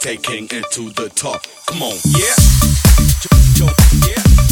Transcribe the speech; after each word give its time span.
taking 0.00 0.46
it 0.46 0.64
to 0.72 0.90
the 0.90 1.08
top. 1.14 1.46
Come 1.66 1.82
on, 1.82 1.96
yeah. 2.06 2.34
yeah. 4.08 4.51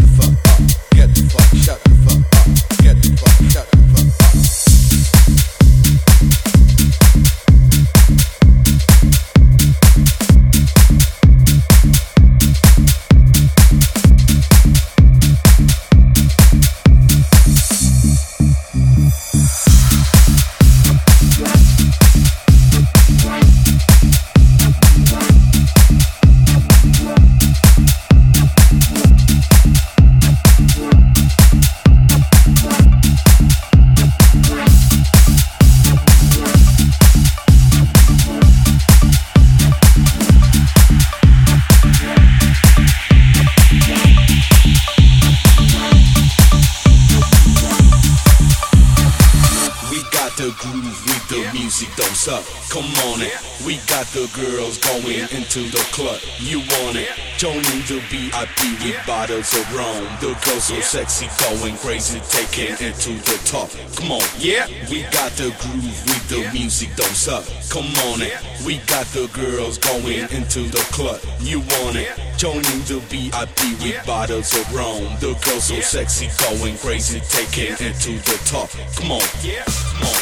Bottles 59.41 59.53
of 59.57 59.75
rum. 59.75 60.03
The 60.19 60.45
girls 60.45 60.63
so 60.65 60.79
sexy, 60.81 61.27
going 61.39 61.75
crazy, 61.77 62.19
taking 62.29 62.75
it 62.85 62.95
to 62.95 63.09
the 63.09 63.39
top. 63.45 63.69
Come 63.95 64.11
on, 64.11 64.21
yeah. 64.37 64.67
We 64.89 65.03
got 65.03 65.31
the 65.33 65.53
groove 65.59 65.97
with 66.05 66.29
the 66.29 66.49
music, 66.53 66.89
don't 66.95 67.07
suck. 67.07 67.45
Come 67.69 67.89
on 68.11 68.21
it. 68.21 68.37
We 68.65 68.77
got 68.87 69.05
the 69.07 69.29
girls 69.33 69.77
going 69.77 70.29
into 70.31 70.61
the 70.69 70.83
club. 70.91 71.19
You 71.39 71.59
want 71.59 71.95
it? 71.97 72.11
Joining 72.37 72.81
the 72.85 73.01
VIP 73.09 73.81
with 73.81 74.05
bottles 74.05 74.53
of 74.53 74.73
rum. 74.73 75.03
The 75.19 75.33
girls 75.45 75.65
so 75.65 75.79
sexy, 75.79 76.29
going 76.49 76.77
crazy, 76.77 77.19
taking 77.29 77.73
it 77.73 77.95
to 78.01 78.11
the 78.11 78.37
top. 78.45 78.69
Come 78.97 79.11
on, 79.11 79.21
yeah. 79.43 79.63
Come 79.65 80.07
on, 80.07 80.21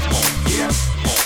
come 0.00 0.14
on, 0.14 0.52
yeah. 0.52 0.70
Come 0.70 1.10
on, 1.10 1.25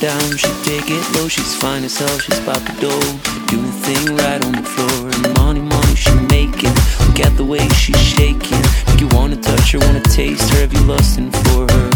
Down, 0.00 0.36
she 0.36 0.48
take 0.64 0.88
it 0.88 1.04
low. 1.14 1.28
She's 1.28 1.54
fine 1.54 1.84
as 1.84 1.98
hell, 1.98 2.18
she's 2.18 2.38
about 2.38 2.64
the 2.64 2.72
dough. 2.80 3.10
Doing 3.52 3.66
the 3.66 3.78
thing 3.84 4.16
right 4.16 4.40
on 4.44 4.52
the 4.52 4.64
floor. 4.64 5.12
And 5.12 5.22
money, 5.36 5.60
money 5.60 5.94
she 5.94 6.14
making. 6.32 6.72
Look 7.04 7.20
at 7.20 7.36
the 7.36 7.44
way 7.44 7.68
she's 7.76 8.00
shaking. 8.00 8.62
Make 8.88 9.00
you 9.00 9.08
wanna 9.12 9.36
touch 9.36 9.72
her, 9.72 9.78
wanna 9.78 10.00
taste 10.00 10.48
her. 10.54 10.60
Have 10.60 10.72
you 10.72 10.80
lusting 10.80 11.30
for 11.30 11.68
her? 11.68 11.90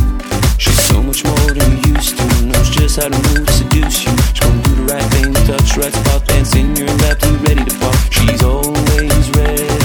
She's 0.59 0.81
so 0.85 1.03
much 1.03 1.25
more 1.25 1.49
than 1.57 1.65
you 1.73 1.95
used 1.97 2.17
to. 2.19 2.25
Knows 2.45 2.69
just 2.69 3.01
how 3.01 3.09
to 3.09 3.19
move, 3.33 3.49
seduce 3.49 4.05
you. 4.05 4.13
She's 4.35 4.41
gonna 4.41 4.63
do 4.63 4.75
the 4.75 4.87
right 4.93 5.09
thing, 5.15 5.33
touch 5.49 5.77
right 5.79 5.93
spot, 5.93 6.27
dance 6.27 6.55
in 6.55 6.77
your 6.77 6.93
lap, 7.03 7.19
too 7.19 7.37
ready 7.49 7.65
to 7.65 7.75
pop. 7.81 7.97
She's 8.13 8.43
always 8.43 9.31
ready 9.37 9.84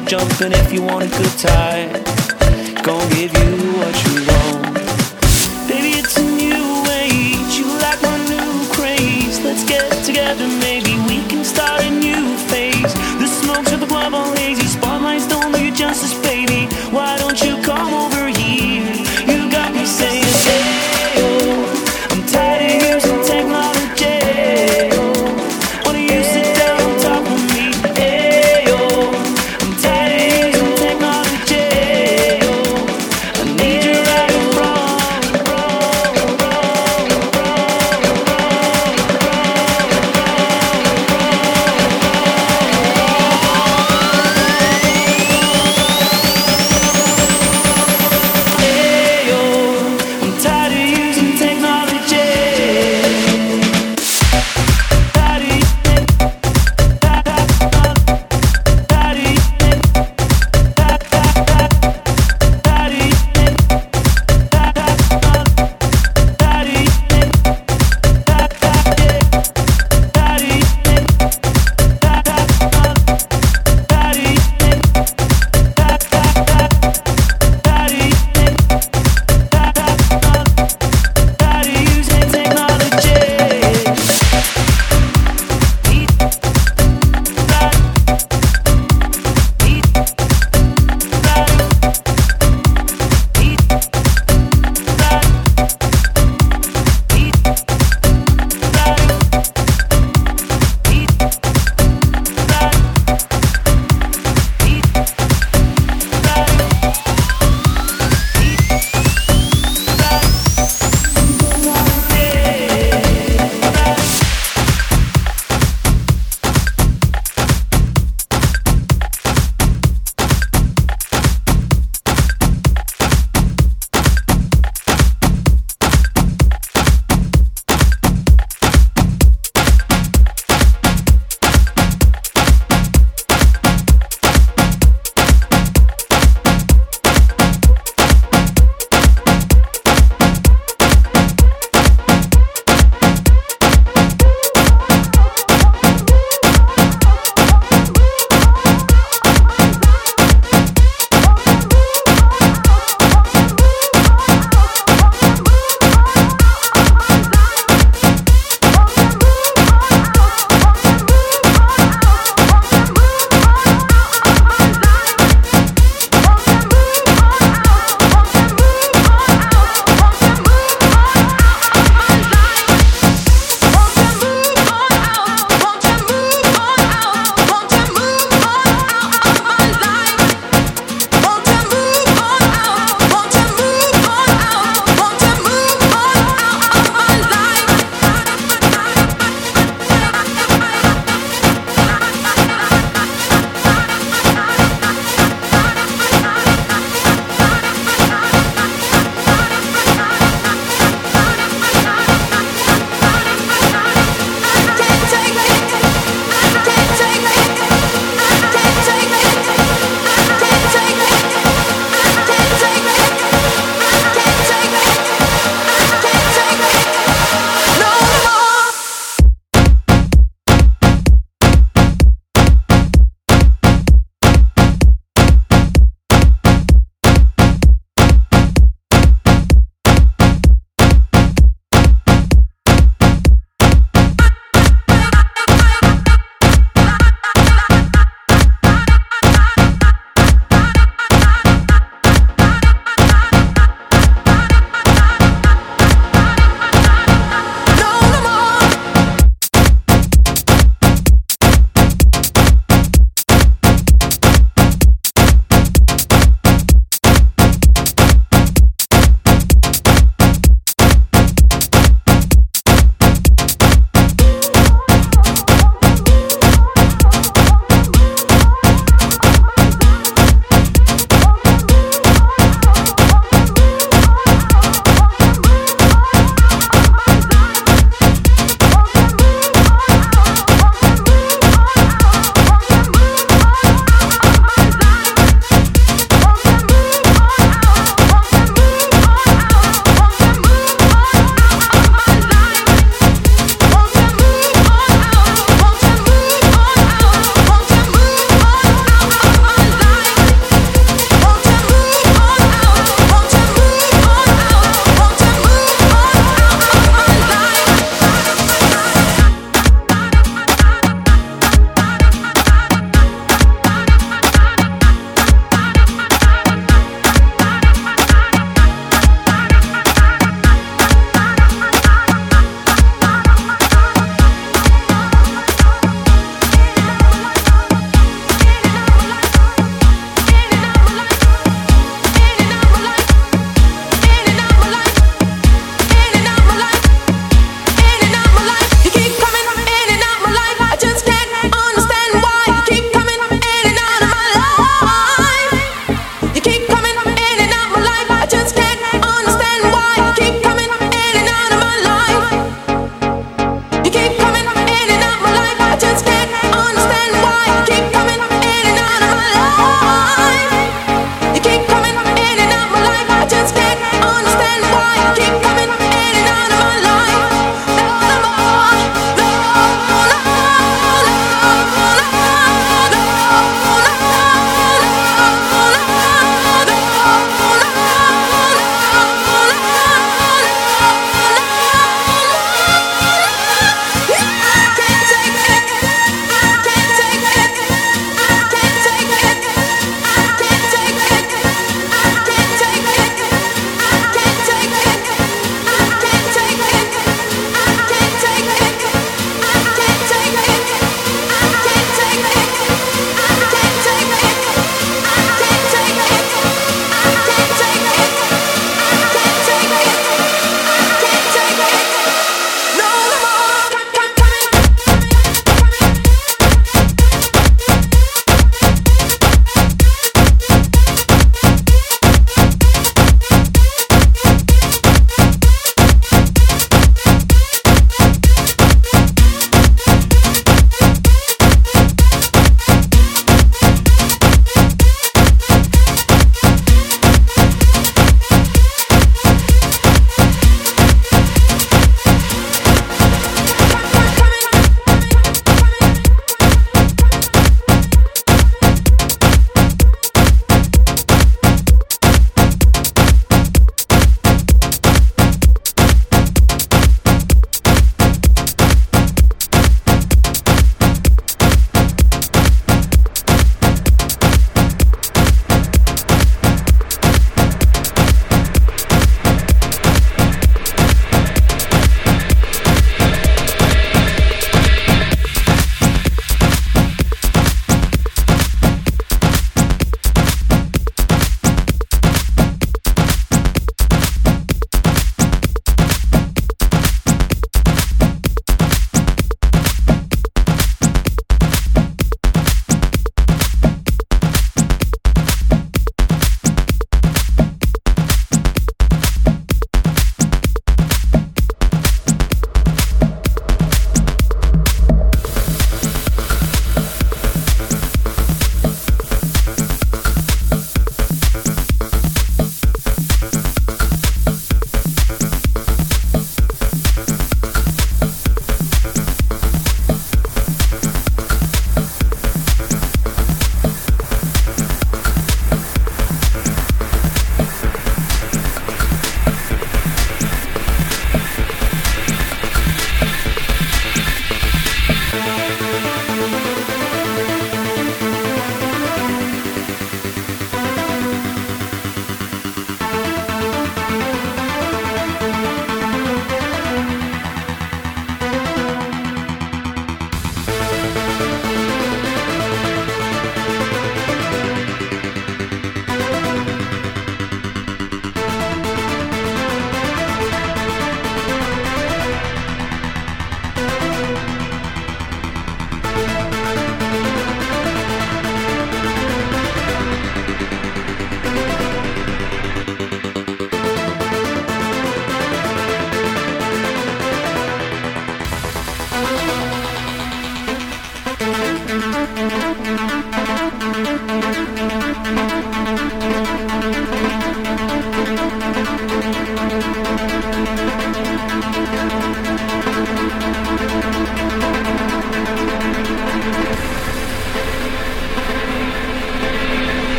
Club 0.00 0.08
jumping 0.08 0.52
if 0.52 0.72
you 0.72 0.82
want 0.82 1.04
a 1.04 1.08
good 1.08 1.38
time. 1.38 1.92
Gonna 2.82 3.14
give 3.14 3.32
you 3.32 3.52
what 3.78 3.94
you 4.06 4.14
want. 4.30 4.74
Baby, 5.68 5.98
it's 5.98 6.16
a 6.16 6.22
new 6.22 6.84
age. 6.90 7.58
You 7.58 7.66
like 7.80 8.00
my 8.02 8.16
new 8.28 8.66
craze. 8.72 9.40
Let's 9.40 9.64
get 9.64 9.90
together, 10.04 10.46
maybe 10.60 10.94
we 11.08 11.26
can 11.28 11.44
start 11.44 11.82
a 11.82 11.90
new 11.90 12.36
phase. 12.48 12.94
The 13.18 13.26
smokes 13.26 13.72
of 13.72 13.80
the 13.80 13.86
club 13.86 14.14
all 14.14 14.34
hazy. 14.36 14.66
Spotlights 14.66 15.26
don't 15.26 15.52
do 15.52 15.64
you 15.64 15.72
justice. 15.72 16.29